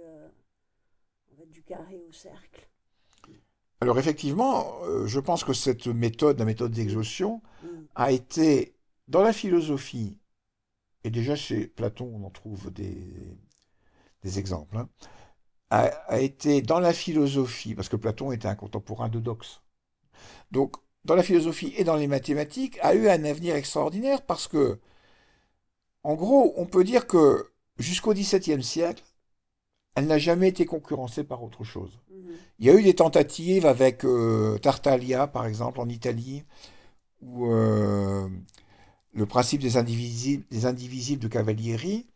[1.51, 2.69] du carré au cercle.
[3.81, 7.69] Alors effectivement, euh, je pense que cette méthode, la méthode d'exhaustion, mm.
[7.95, 8.75] a été
[9.09, 10.19] dans la philosophie,
[11.03, 13.39] et déjà chez Platon on en trouve des,
[14.23, 14.89] des exemples, hein,
[15.71, 19.61] a, a, été dans la philosophie, parce que Platon était un contemporain de Dox,
[20.51, 24.79] donc dans la philosophie et dans les mathématiques, a eu un avenir extraordinaire parce que,
[26.03, 29.03] en gros, on peut dire que jusqu'au XVIIe siècle,
[29.95, 32.01] elle n'a jamais été concurrencée par autre chose.
[32.11, 32.15] Mmh.
[32.59, 36.45] Il y a eu des tentatives avec euh, Tartaglia, par exemple, en Italie,
[37.21, 38.29] où euh,
[39.13, 42.07] le principe des indivisibles, des indivisibles de Cavalieri,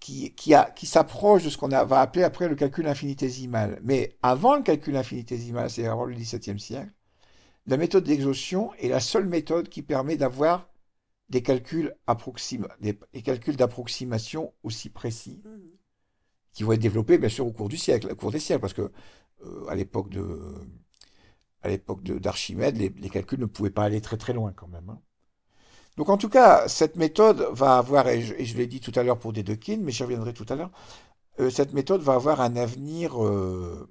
[0.00, 3.80] qui, qui, a, qui s'approche de ce qu'on va appeler après le calcul infinitésimal.
[3.82, 6.92] Mais avant le calcul infinitésimal, c'est avant le XVIIe siècle,
[7.66, 10.70] la méthode d'exhaustion est la seule méthode qui permet d'avoir
[11.28, 11.94] des calculs
[12.80, 15.77] des calculs d'approximation aussi précis Mhm.
[16.58, 18.74] Qui vont être développés bien sûr au cours du siècle, au cours des siècles, parce
[18.74, 18.90] que
[19.46, 20.24] euh, à l'époque de
[21.62, 24.68] à l'époque de- d'Archimède, les, les calculs ne pouvaient pas aller très très loin quand
[24.68, 24.88] même.
[24.90, 25.00] hein.
[25.96, 29.18] Donc en tout cas, cette méthode va avoir, et je, l'ai dit tout à l'heure
[29.18, 30.70] pour Dedekind, mais j'y reviendrai tout à l'heure,
[31.40, 33.88] euh, cette méthode va avoir un avenir euh,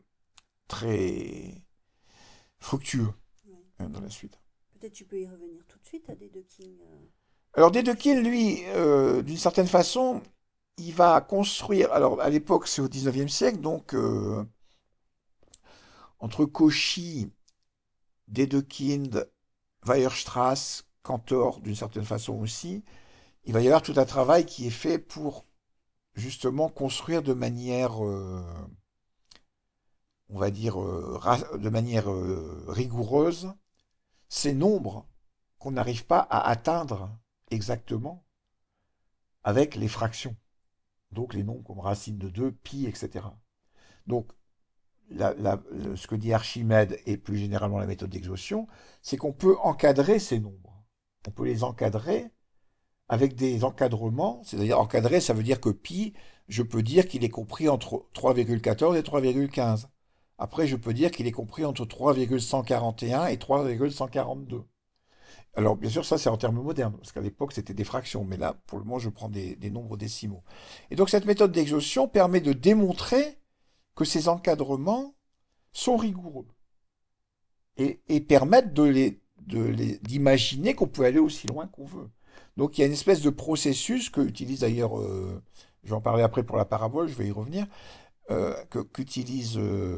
[0.67, 1.56] très
[2.60, 3.10] fructueux
[3.47, 3.65] Ouais.
[3.80, 4.39] hein, dans la suite.
[4.80, 7.06] Peut-être tu peux y revenir tout de suite à euh.
[7.56, 10.21] Alors Dedekind, lui, euh, d'une certaine façon,
[10.78, 11.92] il va construire.
[11.92, 14.44] Alors à l'époque, c'est au 19e siècle, donc euh,
[16.20, 17.32] entre Cauchy,
[18.28, 19.30] Dedekind,
[19.86, 22.84] Weierstrass, Cantor, d'une certaine façon aussi,
[23.46, 25.46] il va y avoir tout un travail qui est fait pour
[26.16, 28.44] justement construire de manière, euh,
[30.30, 31.20] on va dire, euh,
[31.58, 32.08] de manière
[32.68, 33.54] rigoureuse
[34.30, 35.08] ces nombres
[35.60, 37.10] qu'on n'arrive pas à atteindre
[37.50, 38.26] exactement
[39.44, 40.36] avec les fractions.
[41.12, 43.26] Donc les nombres comme racine de 2, pi, etc.
[44.06, 44.32] Donc
[45.10, 48.67] ce que dit Archimède et plus généralement la méthode d'exhaustion,
[49.02, 50.84] c'est qu'on peut encadrer ces nombres.
[51.28, 52.32] On peut les encadrer
[53.10, 56.13] avec des encadrements, c'est-à-dire encadrer, ça veut dire que pi,
[56.50, 59.88] je peux dire qu'il est compris entre 3,14 et 3,15.
[60.38, 64.63] Après, je peux dire qu'il est compris entre 3,141 et 3,142.
[65.58, 68.38] Alors, bien sûr, ça, c'est en termes modernes, parce qu'à l'époque, c'était des fractions, mais
[68.38, 70.43] là, pour le moment, je prends des, nombres décimaux.
[70.91, 73.39] Et donc, cette méthode d'exhaustion permet de démontrer
[73.96, 75.15] que ces encadrements
[75.72, 76.46] sont rigoureux
[77.78, 79.20] et, et permettent de les,
[80.04, 82.10] d'imaginer qu'on peut aller aussi loin qu'on veut.
[82.56, 85.41] Donc, il y a une espèce de processus que utilise d'ailleurs, euh,
[85.84, 87.65] je vais en parler après pour la parabole, je vais y revenir,
[88.30, 88.54] euh,
[88.93, 89.98] qu'utilise euh,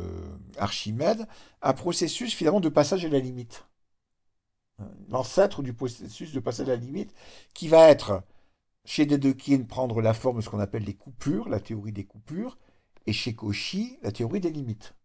[0.57, 1.27] Archimède,
[1.61, 3.65] un processus finalement de passage à la limite
[5.09, 7.13] l'ancêtre du processus de passage à la limite,
[7.53, 8.23] qui va être,
[8.85, 12.57] chez Dedekind, prendre la forme de ce qu'on appelle les coupures, la théorie des coupures,
[13.07, 14.95] et chez Cauchy, la théorie des limites.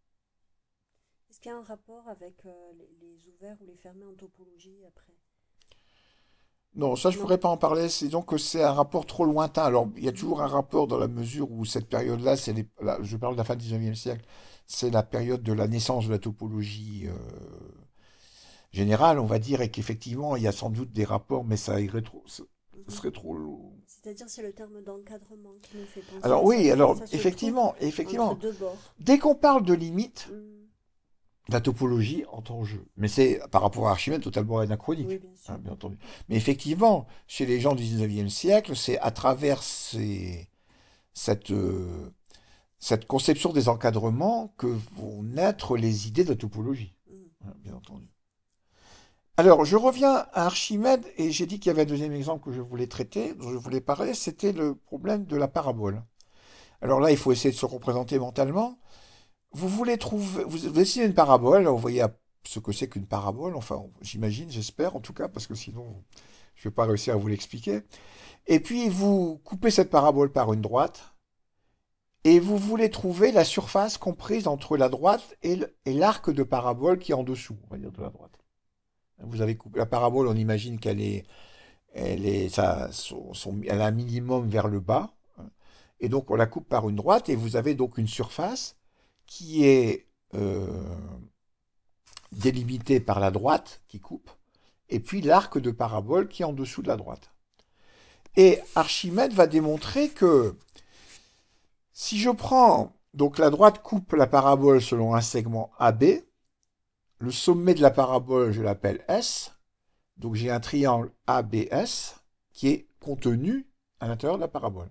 [1.28, 4.86] Est-ce qu'il y a un rapport avec euh, les, ouverts ou les fermés en topologie
[4.86, 5.12] après?
[6.76, 7.20] Non, ça je Non.
[7.20, 9.62] pourrais pas en parler, c'est donc que c'est un rapport trop lointain.
[9.62, 12.68] Alors, il y a toujours un rapport dans la mesure où cette période-là, c'est les-
[13.02, 14.24] je parle de la fin du 19e siècle,
[14.66, 17.14] c'est la période de la naissance de la topologie euh,
[18.74, 21.80] générale, on va dire, et qu'effectivement, il y a sans doute des rapports, mais ça
[21.80, 22.48] irait trop, ce Mhm.
[22.88, 23.72] ce serait trop lourd.
[23.86, 26.20] C'est-à-dire c'est le terme d'encadrement qui nous fait penser.
[26.24, 26.72] Alors oui, ça.
[26.72, 28.36] alors Ça effectivement, effectivement,
[28.98, 30.66] dès qu'on parle de limite, Mhm.
[31.50, 32.84] la topologie entre en jeu.
[32.96, 35.06] Mais c'est par rapport à Archimède totalement anachronique.
[35.08, 35.52] Oui, bien sûr.
[35.54, 35.96] hein, bien entendu.
[36.28, 40.48] Mais effectivement, chez les gens du 19e siècle, c'est à travers ces-
[41.12, 42.10] cette, euh,
[42.78, 47.16] cette conception des encadrements que vont naître les idées de la topologie, Mhm.
[47.46, 48.08] hein, bien entendu.
[49.36, 52.52] Alors, je reviens à Archimède, et j'ai dit qu'il y avait un deuxième exemple que
[52.52, 56.04] je voulais traiter, dont je voulais parler, c'était le problème de la parabole.
[56.80, 58.78] Alors là, il faut essayer de se représenter mentalement.
[59.52, 62.04] Vous voulez trouver, vous dessinez une parabole, vous voyez
[62.46, 66.04] ce que c'est qu'une parabole, enfin, j'imagine, j'espère en tout cas, parce que sinon,
[66.54, 67.82] je ne vais pas réussir à vous l'expliquer.
[68.46, 71.14] Et puis, vous coupez cette parabole par une droite,
[72.22, 77.12] et vous voulez trouver la surface comprise entre la droite et l'arc de parabole qui
[77.12, 78.43] est en dessous, on va dire, de la droite.
[79.18, 81.24] Vous avez la parabole, on imagine qu'elle est,
[81.92, 85.14] elle est, ça, a un minimum vers le bas,
[86.00, 88.76] et donc on la coupe par une droite, et vous avez donc une surface
[89.26, 90.96] qui est euh,
[92.32, 94.30] délimitée par la droite qui coupe,
[94.88, 97.30] et puis l'arc de parabole qui est en dessous de la droite.
[98.36, 100.56] Et Archimède va démontrer que
[101.92, 106.04] si je prends, donc la droite coupe la parabole selon un segment AB,
[107.24, 109.52] le sommet de la parabole, je l'appelle S,
[110.18, 112.16] donc j'ai un triangle ABS
[112.52, 113.66] qui est contenu
[113.98, 114.90] à l'intérieur de la parabole.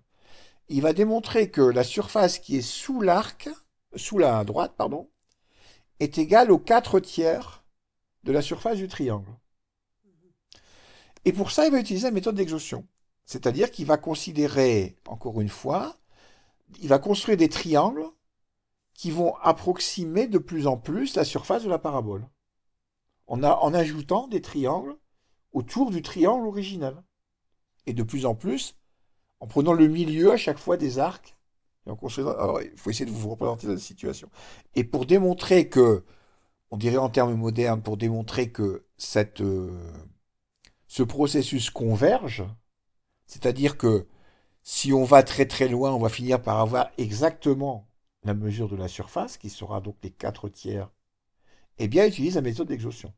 [0.67, 3.50] Il va démontrer que la surface qui est sous l'arc,
[3.96, 5.12] sous la droite, pardon,
[6.00, 7.63] est égale aux 4 tiers
[8.24, 9.30] de la surface du triangle.
[11.26, 12.88] Et pour ça, il va utiliser la méthode d'exhaustion.
[13.26, 15.98] C'est-à-dire qu'il va considérer, encore une fois,
[16.82, 18.08] il va construire des triangles
[19.04, 22.26] qui vont approximer de plus en plus la surface de la parabole.
[23.28, 24.96] En, a- en ajoutant des triangles
[25.52, 27.04] autour du triangle original.
[27.86, 28.78] Et de plus en plus,
[29.42, 31.36] en prenant le milieu à chaque fois des arcs.
[31.86, 34.30] Et alors, il faut essayer de vous représenter la situation.
[34.74, 36.06] Et pour démontrer que,
[36.72, 39.78] on dirait en termes modernes, pour démontrer que cette, euh,
[40.88, 42.46] ce processus converge,
[43.26, 44.08] c'est-à-dire que
[44.62, 47.89] si on va très très loin, on va finir par avoir exactement
[48.25, 50.89] la mesure de la surface, qui sera donc les 4 tiers,
[51.79, 53.13] eh bien, utilise la méthode d'exhaustion.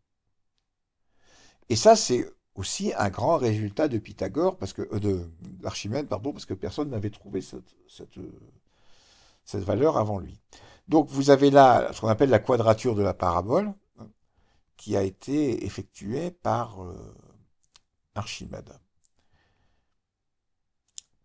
[1.69, 6.31] Et ça, c'est aussi un grand résultat de Pythagore, parce que euh, de d'Archimède, pardon,
[6.31, 8.17] parce que personne n'avait trouvé cette, cette,
[9.45, 10.39] cette valeur avant lui.
[10.87, 14.07] Donc vous avez là ce qu'on appelle la quadrature de la parabole, hein,
[14.77, 17.15] qui a été effectuée par euh,
[18.15, 18.71] Archimède.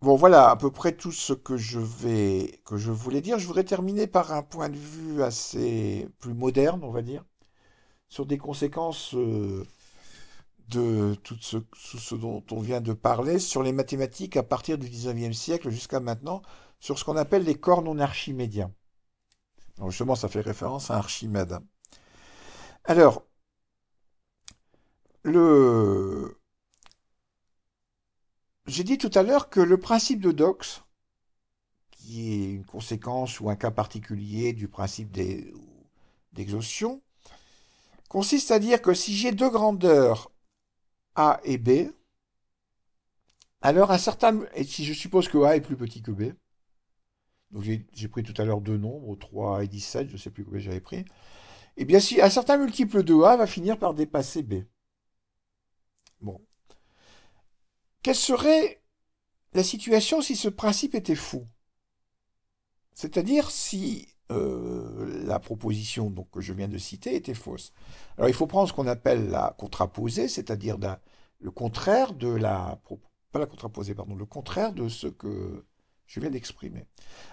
[0.03, 3.39] Bon, voilà à peu près tout ce que je voulais dire.
[3.39, 7.25] Je voudrais terminer par un point de vue assez plus moderne, on va dire,
[8.09, 9.67] sur des conséquences euh,
[10.69, 15.33] de tout ce, dont on vient de parler sur les mathématiques à partir du 19e
[15.35, 16.43] siècle jusqu'à maintenant,
[16.81, 18.73] sur ce qu'on appelle les corps non archimédiens.
[19.89, 21.59] Justement, ça fait référence à Archimède.
[22.85, 23.25] Alors,
[25.25, 26.40] le...
[28.71, 30.83] j'ai dit tout à l'heure que le principe de Dox,
[31.91, 35.17] qui est une conséquence ou un cas particulier du principe
[36.33, 37.03] d'exhaustion,
[38.09, 40.31] consiste à dire que si j'ai deux grandeurs
[41.17, 41.93] A et B,
[43.63, 44.43] alors un certain...
[44.55, 46.33] Et si je suppose que A est plus petit que B,
[47.51, 50.45] donc j'ai pris tout à l'heure deux nombres, 3 et 17, je ne sais plus
[50.45, 51.05] combien j'avais pris.
[51.77, 54.65] Eh bien, si un certain multiple de A va finir par dépasser B.
[56.21, 56.41] Bon.
[58.03, 58.83] Quelle serait
[59.53, 61.47] la situation si ce principe était faux?
[62.95, 67.73] C'est-à-dire si euh, la proposition que je viens de citer était fausse.
[68.17, 70.79] Alors il faut prendre ce qu'on appelle la contraposée, c'est-à-dire
[71.41, 72.29] le contraire de
[74.17, 75.67] le contraire de ce que
[76.07, 76.87] je viens d'exprimer.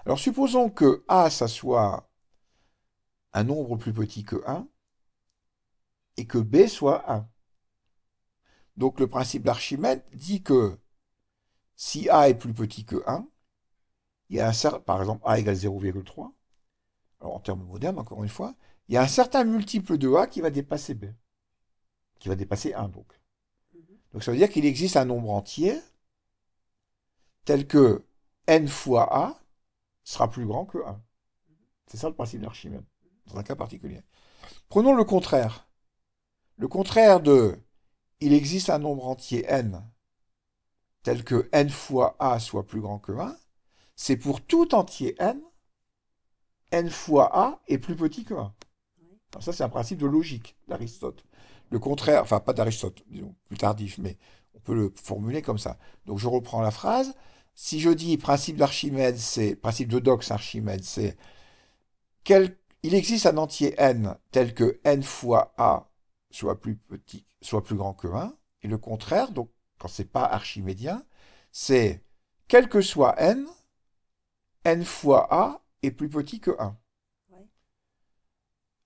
[0.06, 2.10] Alors supposons que A, soit
[3.32, 4.66] un nombre plus petit que 1
[6.16, 7.28] et que B soit 1.
[8.78, 10.78] Donc le principe d'Archimède dit que
[11.76, 13.26] si A est plus petit que 1,
[14.30, 16.32] il y a un cer- par exemple A égale 0,3,
[17.20, 18.54] alors en termes modernes encore une fois,
[18.88, 21.06] il y a un certain multiple de A qui va dépasser B,
[22.20, 23.20] qui va dépasser 1 donc.
[24.12, 25.80] Donc ça veut dire qu'il existe un nombre entier
[27.44, 28.04] tel que
[28.46, 29.40] n fois A
[30.04, 31.02] sera plus grand que 1.
[31.86, 32.84] C'est ça le principe d'Archimède,
[33.26, 34.02] dans un cas particulier.
[34.68, 35.68] Prenons le contraire.
[36.56, 37.58] Le contraire de
[38.20, 39.82] il existe un nombre entier n
[41.02, 43.36] tel que n fois A soit plus grand que 1,
[43.96, 45.40] c'est pour tout entier n,
[46.70, 48.54] n fois A est plus petit que 1.
[49.32, 51.24] Alors ça, c'est un principe de logique d'Aristote.
[51.70, 54.16] Le contraire, enfin pas d'Aristote, disons, plus tardif, mais
[54.54, 55.78] on peut le formuler comme ça.
[56.06, 57.14] Donc je reprends la phrase.
[57.54, 61.16] Si je dis principe d'Archimède, c'est principe de Dox Archimède, c'est
[62.24, 65.87] quel, il existe un entier n tel que n fois a
[66.30, 70.24] soit plus petit, soit plus grand que 1, et le contraire, donc quand c'est pas
[70.24, 71.04] archimédien,
[71.52, 72.04] c'est
[72.48, 73.46] quel que soit n,
[74.64, 76.76] n fois a est plus petit que 1.
[77.30, 77.48] Ouais.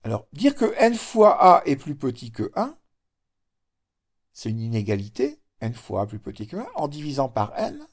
[0.03, 2.77] Alors, dire que n fois a est plus petit que 1,
[4.33, 7.87] c'est une inégalité, n fois a plus petit que 1, en divisant par n,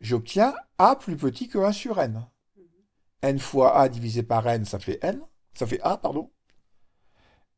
[0.00, 2.26] j'obtiens a plus petit que 1 sur n.
[3.22, 5.20] n fois a divisé par n, ça fait n,
[5.54, 6.30] ça fait a, pardon.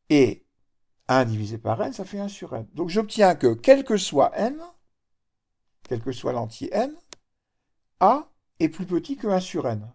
[0.09, 0.45] Et
[1.11, 2.67] 1 divisé par n, ça fait 1 sur n.
[2.73, 4.63] Donc j'obtiens que quel que soit n,
[5.83, 6.95] quel que soit l'entier n,
[7.99, 9.93] a est plus petit que 1 sur n.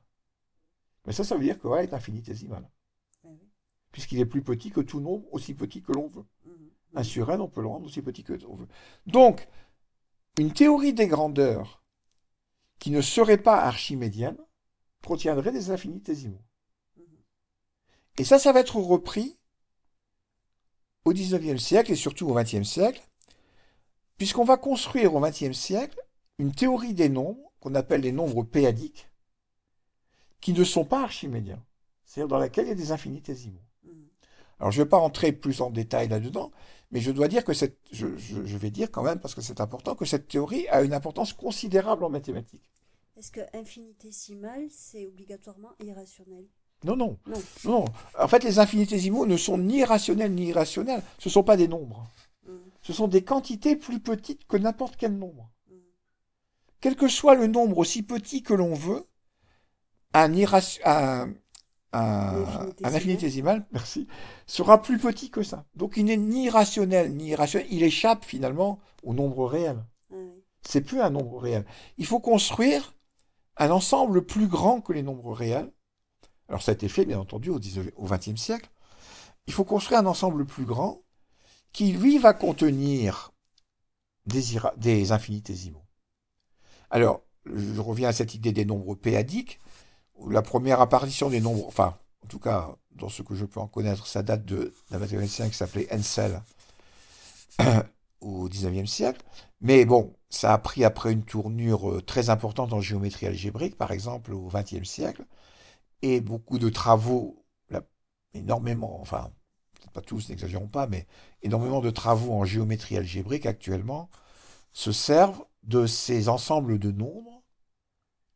[1.06, 2.70] Mais ça, ça veut dire que a est infinitésimal.
[3.24, 3.40] Oui.
[3.94, 6.26] Puisqu'il est plus petit que tout nombre, aussi petit que l'on veut.
[6.46, 6.70] Mhm.
[6.96, 8.68] 1 sur n, on peut le rendre aussi petit que l'on veut.
[9.08, 9.48] Donc,
[10.38, 11.82] une théorie des grandeurs
[12.80, 14.38] qui ne serait pas archimédienne
[15.06, 16.44] contiendrait des infinitésimaux.
[18.18, 19.40] Et ça, ça va être repris
[21.06, 23.02] au XIXe siècle et surtout au XXe siècle,
[24.18, 26.00] puisqu'on va construire au XXe siècle
[26.40, 29.08] une théorie des nombres qu'on appelle les nombres péadiques,
[30.42, 31.64] qui ne sont pas archimédiens,
[32.06, 33.62] c'est-à-dire dans laquelle il y a des infinitésimaux.
[33.84, 34.08] Mhm.
[34.60, 36.52] Alors, je ne vais pas rentrer plus en détail là-dedans,
[36.92, 39.42] mais je dois dire que cette, je, je- je vais dire quand même, parce que
[39.42, 42.70] c'est important, que cette théorie a une importance considérable en mathématiques.
[43.18, 46.46] Est-ce que infinitésimal, c'est obligatoirement irrationnel?
[46.86, 47.42] Non, non, Non.
[47.66, 47.86] non.
[48.20, 51.02] En fait, les infinitésimaux ne sont ni rationnels ni irrationnels.
[51.20, 52.08] Ce ne sont pas des nombres.
[52.48, 52.60] Mhm.
[52.82, 55.50] Ce sont des quantités plus petites que n'importe quel nombre.
[55.70, 55.78] Mhm.
[56.82, 59.06] Quel que soit le nombre aussi petit que l'on veut,
[60.14, 61.34] un, irra- un,
[61.92, 62.76] un- Infinitésimal.
[62.84, 64.08] un infinitésimal, merci,
[64.48, 65.66] sera plus petit que ça.
[65.76, 67.68] Donc il n'est ni rationnel ni irrationnel.
[67.72, 69.84] Il échappe finalement au nombre réel.
[70.12, 70.30] Oui.
[70.62, 71.66] C'est plus un nombre réel.
[71.98, 72.94] Il faut construire
[73.58, 75.72] un ensemble plus grand que les nombres réels.
[76.50, 78.70] Alors ça a été fait, bien entendu, au XXe siècle.
[79.48, 81.02] Il faut construire un ensemble plus grand
[81.72, 83.32] qui, lui, va contenir
[84.26, 84.44] des,
[84.78, 85.84] des infinitésimaux.
[86.90, 89.60] Alors, je reviens à cette idée des nombres péadiques,
[90.30, 93.68] la première apparition des nombres, enfin, en tout cas, dans ce que je peux en
[93.68, 96.42] connaître, ça date d'un mathématicien qui s'appelait Hensel
[98.22, 99.22] au 19e siècle.
[99.62, 103.92] Mais bon, ça a pris après une tournure euh, très importante en géométrie algébrique, par
[103.92, 105.24] exemple au 20e siècle,
[106.06, 107.82] et beaucoup de travaux, là,
[108.34, 109.32] énormément, enfin,
[109.74, 111.08] peut-être pas tous, n'exagérons pas, mais
[111.42, 114.10] énormément de travaux en géométrie algébrique actuellement
[114.74, 117.44] se servent de ces ensembles de nombres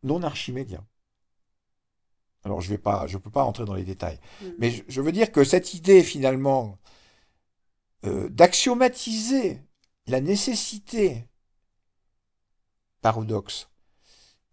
[0.03, 0.85] non archimédiens.
[2.43, 4.45] Alors je vais pas, je peux pas entrer dans les détails, Mm.
[4.59, 6.77] mais je, je veux dire que cette idée finalement
[8.05, 9.61] euh, d'axiomatiser
[10.07, 11.27] la nécessité
[13.01, 13.69] paradoxe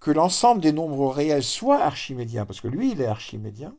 [0.00, 3.76] que l'ensemble des nombres réels soit archimédien, parce que lui il est archimédien,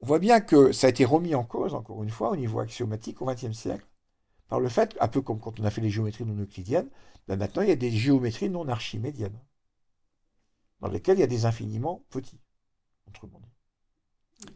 [0.00, 2.60] on voit bien que ça a été remis en cause, encore une fois, au niveau
[2.60, 3.86] axiomatique au XXe siècle,
[4.48, 6.90] par le fait, un peu comme quand on a fait les géométries non euclidiennes,
[7.26, 9.38] ben maintenant il y a des géométries non archimédiennes,
[10.80, 12.40] dans lesquelles il y a des infiniment petits,
[13.08, 14.46] autrement dit.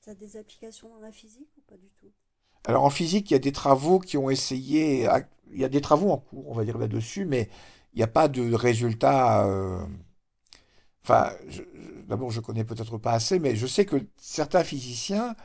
[0.00, 2.12] Ça a des applications dans la physique ou pas du tout?
[2.64, 5.08] Alors en physique, il y a des travaux qui ont essayé,
[5.52, 7.48] il y a des travaux en cours, on va dire là-dessus, mais
[7.98, 9.46] n'y a pas de résultats.
[9.46, 9.84] euh,
[11.02, 11.30] Enfin,
[12.08, 15.36] d'abord, je connais peut-être pas assez, mais je sais que certains physiciens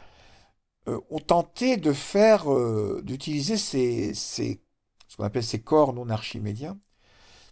[0.89, 4.61] euh, ont tenté de faire, euh, d'utiliser ces, ces-
[5.07, 6.79] ce qu'on appelle ces corps non archimédiens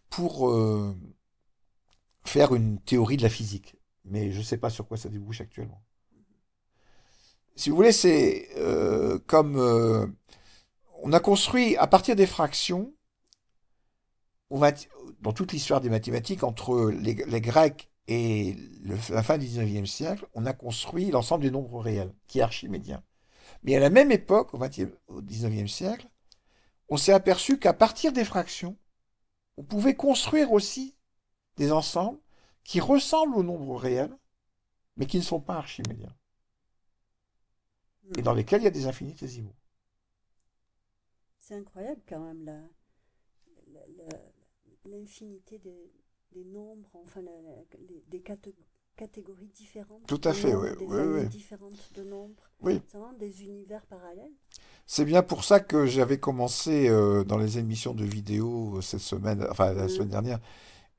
[0.10, 0.52] pour
[2.24, 3.76] faire une théorie de la physique.
[4.06, 5.84] Mais je ne sais pas sur quoi ça débouche actuellement.
[7.56, 8.48] Si vous voulez, c'est
[9.28, 9.58] comme
[11.04, 12.94] on a construit à partir des fractions,
[14.52, 18.56] dans toute l'histoire des mathématiques, entre les, Grecs et
[19.10, 23.04] la fin du 19e siècle, on a construit l'ensemble des nombres réels, qui est archimédien.
[23.64, 26.08] Mais à la même époque, au, 20e au 19e siècle,
[26.88, 28.78] on s'est aperçu qu'à partir des fractions,
[29.58, 30.96] on pouvait construire aussi
[31.58, 32.20] des ensembles
[32.64, 34.16] qui ressemblent aux nombres réels,
[34.98, 36.16] mais qui ne sont pas archimédiens,
[38.18, 39.56] et dans lesquels il y a des infinitésimaux.
[41.40, 42.70] C'est incroyable quand même la-
[44.86, 45.92] l'infinité des,
[46.32, 48.22] des nombres, enfin la- la- les- des
[48.96, 50.06] catégories différentes.
[50.08, 52.44] Tout à fait, nombres, ouais, Des différentes de nombres.
[52.62, 52.82] Oui.
[53.20, 54.32] Des univers parallèles.
[54.86, 59.00] C'est bien pour ça que j'avais commencé euh, dans les émissions de vidéo euh, cette
[59.02, 59.90] semaine, enfin la Mhm.
[59.90, 60.40] semaine dernière,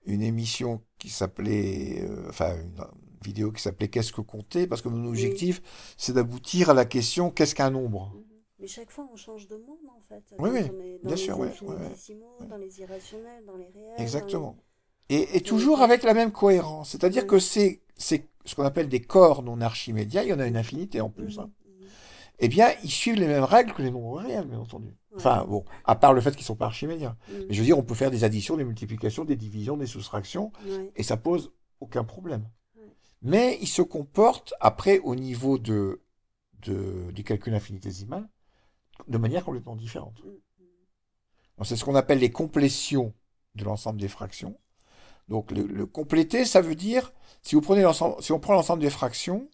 [0.07, 2.77] une émission qui s'appelait, euh, enfin une
[3.25, 4.67] vidéo qui s'appelait Qu'est-ce que compter?
[4.67, 5.63] Parce que mon objectif,
[5.97, 8.13] c'est d'aboutir à la question qu'est-ce qu'un nombre?
[8.15, 8.25] Mhm.
[8.61, 10.23] Mais chaque fois, on change de monde en fait.
[10.39, 10.71] Oui, oui, est
[11.03, 12.47] bien les sûr, ouais, ouais, ouais.
[12.47, 13.95] dans les irrationnels, dans les réels.
[13.99, 14.57] Exactement.
[15.09, 16.91] les- Et, et toujours avec la même cohérence.
[16.91, 20.57] C'est-à-dire que c'est, ce qu'on appelle des corps non archimédiens, il y en a une
[20.57, 21.51] infinité en plus, Mhm, hein.
[21.67, 21.87] mhm.
[22.41, 24.95] Eh bien, ils suivent les mêmes règles que les nombres réels, bien entendu.
[25.17, 27.17] Enfin, bon, à part le fait qu'ils sont pas archimédiens.
[27.29, 27.45] Mhm.
[27.49, 30.53] Mais je veux dire, on peut faire des additions, des multiplications, des divisions, des soustractions,
[30.97, 32.47] et ça pose aucun problème.
[33.23, 36.01] Mais ils se comportent après au niveau de,
[36.63, 38.29] de- du calcul infinitésimal
[39.09, 40.23] de manière complètement différente.
[40.25, 40.33] Mhm.
[41.59, 43.13] Donc, C'est ce qu'on appelle les complétions
[43.55, 44.59] de l'ensemble des fractions.
[45.29, 48.83] Donc le, le compléter, ça veut dire, si vous prenez l'ensemble, si on prend l'ensemble
[48.83, 49.49] des fractions,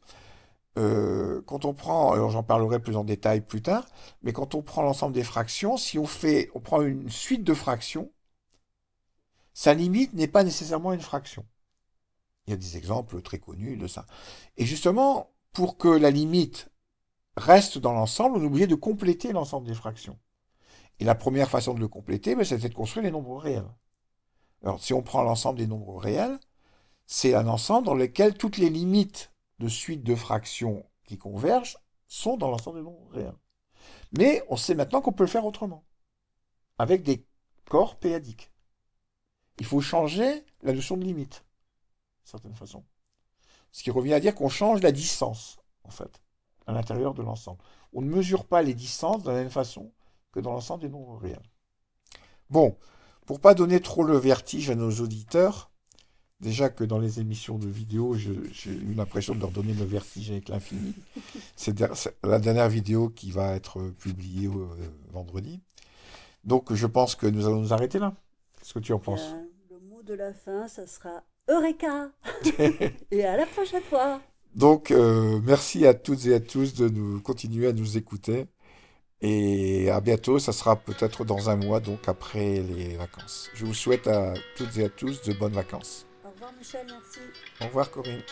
[0.78, 3.86] euh, quand on prend, alors j'en parlerai plus en détail plus tard,
[4.22, 7.54] mais quand on prend l'ensemble des fractions, si on fait, on prend une suite de
[7.54, 8.10] fractions,
[9.54, 11.44] sa limite n'est pas nécessairement une fraction.
[12.46, 14.06] Il y a des exemples très connus de ça.
[14.56, 16.68] Et justement, pour que la limite
[17.36, 20.18] reste dans l'ensemble, on est obligé de compléter l'ensemble des fractions.
[20.98, 23.68] Et la première façon de le compléter, ben, c'était de construire les nombres réels.
[24.62, 26.38] Alors, si on prend l'ensemble des nombres réels,
[27.06, 31.78] c'est un ensemble dans lequel toutes les limites de suite de fractions qui convergent
[32.08, 33.36] sont dans l'ensemble des nombres réels.
[34.12, 35.84] Mais on sait maintenant qu'on peut le faire autrement,
[36.78, 37.26] avec des
[37.68, 38.50] corps péadiques.
[39.58, 41.44] Il faut changer la notion de limite,
[42.20, 42.84] d'une certaine façon.
[43.72, 46.22] Ce qui revient à dire qu'on change la distance, en fait,
[46.66, 47.58] à l'intérieur de l'ensemble.
[47.92, 49.92] On ne mesure pas les distances de la même façon
[50.32, 51.50] que dans l'ensemble des nombres réels.
[52.50, 52.76] Bon,
[53.24, 55.70] pour pas donner trop le vertige à nos auditeurs,
[56.40, 60.30] déjà que dans les émissions de vidéo, j'ai eu l'impression de leur donner le vertige
[60.30, 60.94] avec l'infini.
[61.56, 61.78] C'est
[62.22, 64.66] la dernière vidéo qui va être publiée euh,
[65.10, 65.60] vendredi.
[66.44, 68.14] Donc je pense que nous allons nous arrêter là.
[68.58, 69.28] Qu'est-ce que tu en penses?
[69.28, 72.10] Bien, le mot de la fin, ça sera Eureka
[73.10, 74.20] Et à la prochaine fois
[74.56, 78.46] donc, euh, merci à toutes et à tous de nous continuer à nous écouter.
[79.20, 83.50] Et à bientôt, ça sera peut-être dans un mois, donc après les vacances.
[83.54, 86.06] Je vous souhaite à toutes et à tous de bonnes vacances.
[86.24, 87.20] Au revoir Michel, merci.
[87.60, 88.22] Au revoir Corinne.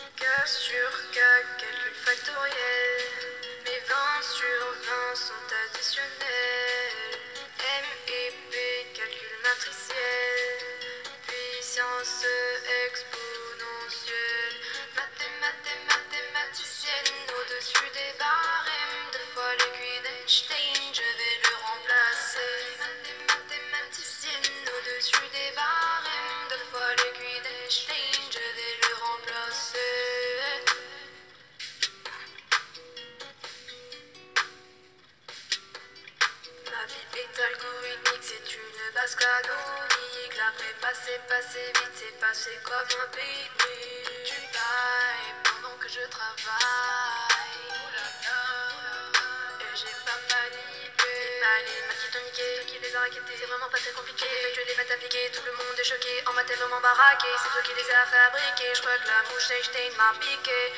[55.85, 59.21] choqué, en m'a tellement baraqué, c'est toi qui les as fabriqués, je crois que la
[59.29, 60.73] mouche t'a jeté, il m'a piqué.